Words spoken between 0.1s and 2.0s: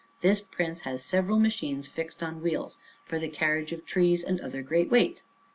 This prince has several machines